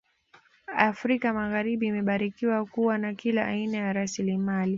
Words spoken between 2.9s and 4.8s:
na kila aina ya rasilimali